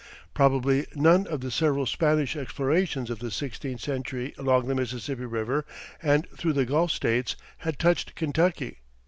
Probably 0.33 0.87
none 0.95 1.27
of 1.27 1.41
the 1.41 1.51
several 1.51 1.85
Spanish 1.85 2.35
explorations 2.35 3.11
of 3.11 3.19
the 3.19 3.29
sixteenth 3.29 3.81
century 3.81 4.33
along 4.35 4.65
the 4.65 4.73
Mississippi 4.73 5.25
River 5.25 5.63
and 6.01 6.27
through 6.31 6.53
the 6.53 6.65
Gulf 6.65 6.89
States 6.89 7.35
had 7.59 7.77
touched 7.77 8.15
Kentucky. 8.15 8.79